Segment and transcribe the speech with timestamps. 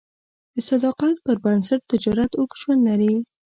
[0.53, 3.13] د صداقت پر بنسټ تجارت اوږد ژوند لري.